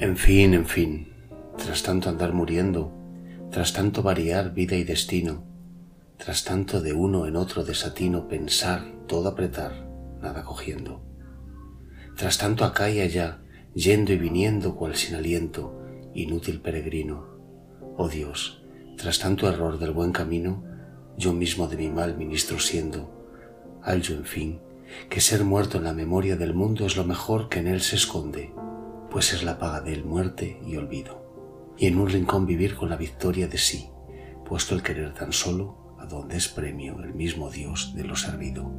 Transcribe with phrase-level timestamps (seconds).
[0.00, 1.12] En fin, en fin,
[1.58, 2.90] tras tanto andar muriendo,
[3.50, 5.44] tras tanto variar vida y destino,
[6.16, 9.86] tras tanto de uno en otro desatino pensar, todo apretar,
[10.22, 11.02] nada cogiendo,
[12.16, 13.42] tras tanto acá y allá,
[13.74, 15.78] yendo y viniendo cual sin aliento,
[16.14, 17.26] inútil peregrino,
[17.98, 18.62] oh Dios,
[18.96, 20.64] tras tanto error del buen camino,
[21.18, 23.12] yo mismo de mi mal ministro siendo,
[23.82, 24.60] hallo en fin
[25.10, 27.96] que ser muerto en la memoria del mundo es lo mejor que en él se
[27.96, 28.52] esconde,
[29.10, 32.88] pues es la paga de él muerte y olvido, y en un rincón vivir con
[32.88, 33.90] la victoria de sí,
[34.44, 38.70] puesto el querer tan solo a donde es premio el mismo Dios de lo servido.